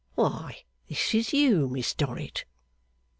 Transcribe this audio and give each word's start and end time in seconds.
Why, 0.15 0.63
this 0.89 1.13
is 1.13 1.31
you, 1.31 1.69
Miss 1.69 1.93
Dorrit! 1.93 2.45